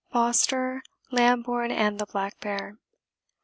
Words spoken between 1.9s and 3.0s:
the Black Bear.